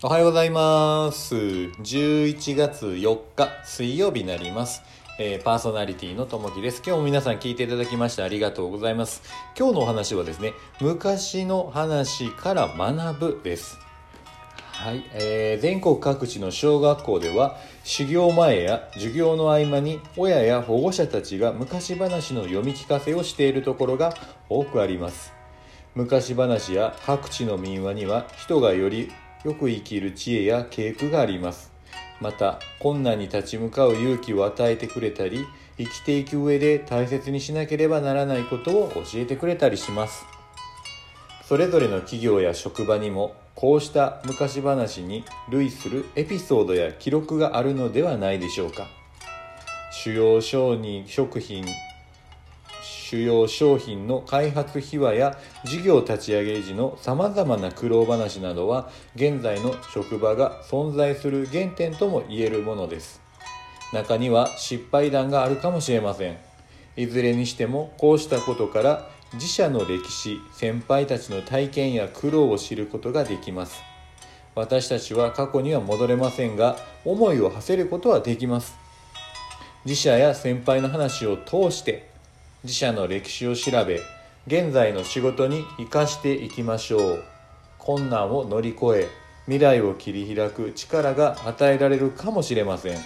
[0.00, 1.34] おはようございます。
[1.34, 4.80] 11月4日水曜日になります。
[5.18, 6.84] えーパーソナリティのともきです。
[6.86, 9.22] 今日も皆さん聞いていただきましてありがとうございます。
[9.58, 13.76] 今日のお話はですね、昔の話から学ぶです。
[14.70, 24.14] はい、えー全国各地の小学校では修行前や授業の合間に親や保護者たちが昔話の読み聞かせをしているところが
[24.48, 25.32] 多くあります
[25.96, 29.10] 昔話や各地の民話には人がより
[29.44, 31.70] よく生きる知恵や経句があります。
[32.20, 35.46] また困難に立ち向かう勇気を与えてくれたり
[35.76, 40.26] 生きていく上で大切にしなければならないことを教えてくれたりします。
[41.46, 48.86] それぞれの企業や職場にもこうした昔話に類するエピソードや記録があるのではないでしょうか。
[49.92, 51.64] 主要商品食品
[53.08, 63.22] 主要商品の開発秘話や事業立ち上げ時のさまざまな苦労話などは現在の職場が存在する原点とも言えるものです。
[63.94, 66.36] 中には失敗談があるかもしれません。
[66.98, 73.80] いずれにしてもこうしたことから自社の歴史先輩たちの体験や苦労を知ることができます。
[74.54, 78.76] 私たちは過去には戻れませんが思いを馳せることはできます。
[79.86, 82.07] 自社や先輩の話を通して
[82.64, 84.00] 自社の歴史を調べ
[84.48, 87.24] 現在の仕事に生かしていきましょう。
[87.78, 89.08] 困難を乗り越え
[89.44, 92.98] 未来を切り開く力が与えられるかもしれません。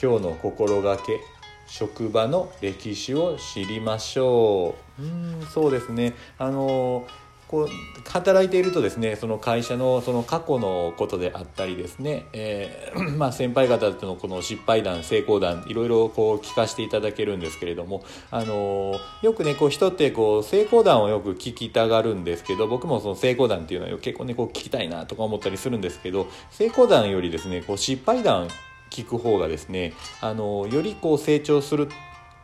[0.00, 1.20] 今日の心がけ
[1.66, 5.02] 職場の歴史を知りましょう。
[5.02, 6.14] うんそうですね。
[6.38, 7.06] あの
[7.48, 7.68] こう
[8.08, 28.48] 働いているとですねその会社のその過去のことであったりですね、えー まあ、先輩方とのこの失敗談成功談いろいろこう聞かせていただけるんですけれどもあのよくねこう人ってこう成功談をよく聞きたがるんですけど僕もその成功談っていうのは結構ねこう聞きたいなとか思ったりするんですけど成功談よりですねこう失敗談
[28.90, 31.88] 聞く方がですねあのよりこう成長する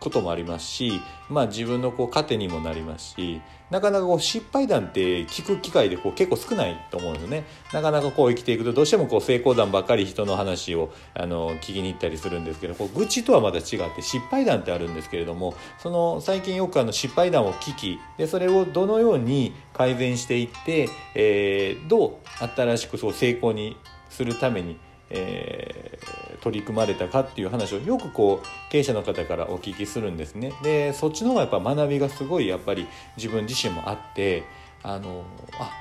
[0.04, 1.00] こともありますし、
[1.30, 7.44] まあ、自分のこう糧にもなりますしなかなかこう失敗談って聞く機会でこう結構少ないと思うんですよね。
[7.72, 13.64] なかなかこう生きていくとどうしてもこう成功談ばっかり人の話をあの聞きに行ったりするんですけどこう愚痴とはまた違っ
[13.96, 22.14] て失敗談ってあるんですけれどもその最近よくあの失敗談を聞きでそれをどのように改善していって、えーどう
[22.56, 23.76] 新しくそう成功に
[24.10, 24.78] するために
[25.10, 26.13] えー
[26.44, 30.52] 取り組まれたかっていう話をよくこう経営者の方からお聞きするんですね。
[30.62, 34.44] でそっちの方がやっぱ学びがすごいやっぱり自分自身もあって
[34.82, 35.24] あの
[35.58, 35.72] あ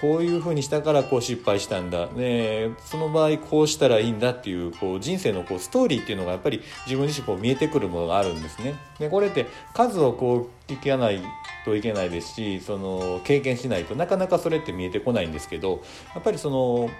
[0.00, 8.74] こういうふうにしたからこう失敗したんだ、でその場合こうしたらいいんだっていうこう人生のこうストーリーっていうのがやっぱり自分自身こう見えてくるものがあるんですね。
[8.98, 11.22] でこれって数をこう聞かない
[11.64, 15.82] といけないですしその経験しないとなかなかそれって見えてこないんですけど
[16.14, 16.90] やっぱりその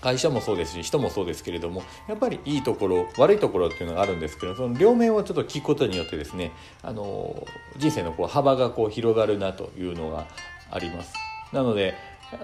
[0.00, 6.52] 会社もそうですし人もそうですけれどもやっぱりいいところ悪いところっていうのがあるんですけどその両面をちょっと聞くことによってですね
[6.82, 7.46] あの
[7.76, 10.26] 人生のこう幅がこう広がるなというのが
[10.70, 11.14] あります。
[11.52, 11.94] なので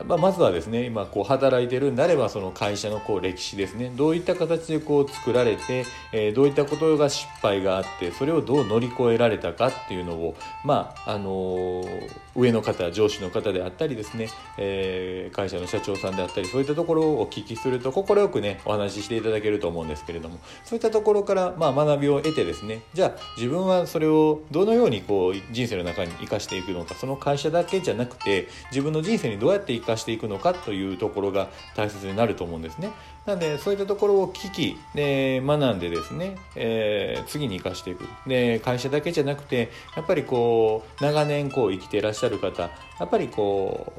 [0.04, 32.90] まあ、まずはですね今こう働いてるんであればその会社のこう歴史ですねどういった形でこう作られて、えーどういったことが失敗があってそれをどう乗り越えられたかっていうのをまああのー上の方上司の方であったりですね、えー会社の社長さんであったりそういったところをお聞きすると快くねお話ししていただけると思うんですけれどもそういったところから、まあ、学びを得てですねじゃあ自分はそれをどのようにこう人生の中に生かしていくのかその会社だけじゃなくて自分の人生にどうやって生かしていくのかというところが大切になると思うんですね。
[33.26, 42.70] なのでそういったところを聞きで学んでですね、えー次に生かしていくで会社だけじゃなくてやっぱりこう長年こう生きていらっしゃる方や
[43.04, 43.92] っぱりこ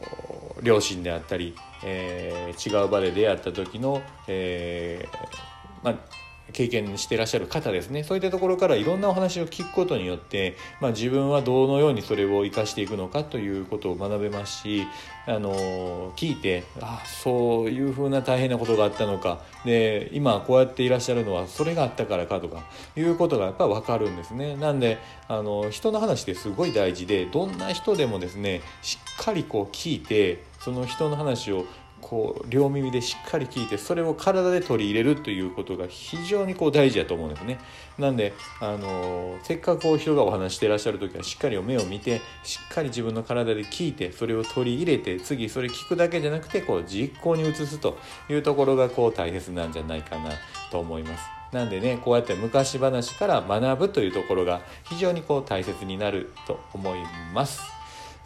[0.58, 5.18] う両親であったり、えー違う場で出会った時の、えー
[5.84, 8.04] まあ経験してらっしゃる方ですね。
[8.04, 14.88] そういったところからいろんなお話を聞くことによって、まあ、自分はどのようにそれを生かしていくのかということを学べますし
[15.26, 19.42] あの聞いてあそういうふうな大変なことがあったのか。
[19.66, 22.64] で今こうやっていらっしゃるのはそれがあったからかとか
[22.96, 24.56] いうことがやっぱ分かるんですね。
[24.56, 31.66] なんであの人の話ってすごい大事でどんな人でもですねしっかりこう聞いてその人の話を
[32.10, 37.60] こう両耳でしっかり聞いてそれを体で取り入れるということが非常にこう大事だと思うんですね。
[38.00, 47.98] なんであのせっかくこう人がお話していらっしゃる時はしっかり目を見てしっかり自分の体で聞いてそれを取り入れて次それ聞くだけじゃなくてこう実行に移すと
[48.30, 50.32] いうところがこう大切なんじゃないかな
[50.72, 51.26] と思います。
[51.52, 57.00] なんでねこうやって昔話から学ぶというところが非常にこう大切になると思い
[57.34, 57.77] ます。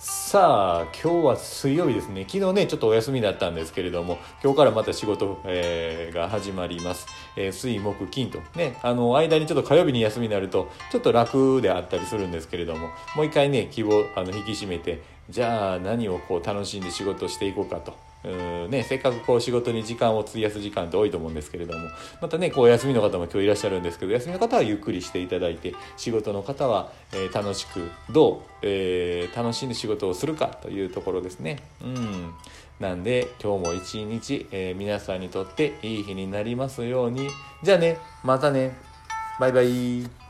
[0.03, 2.25] さあ今日は水曜日ですね。
[2.27, 7.05] 昨日ねちょっとお休みだったんですけれども今日からまた仕事、えー、が始まります、
[7.35, 8.39] えー、水木金と。
[8.55, 17.93] ねあの間にちょっと火曜日に休みになるとちょっと楽であったりするんですけれどももう一回ね希望あの引き締めてじゃあ何をこう楽しんで仕事していこうかと。
[18.23, 21.89] うんね、せっかくこう仕事に時間を費やす時間って多いと思うんですけれども
[22.21, 31.57] またねこう休みの方も今日いらっしゃるんですけど休みの方はゆっくりしていただいて仕事の方は、えー、楽しくどう、えー、楽しんで仕事をするかというところですね。
[31.83, 32.33] うん。
[32.79, 37.29] なんで今日も一日、えー、皆さんにとっていい日になりますように。
[37.63, 38.75] じゃあねまたね。
[39.39, 40.20] バイバイ。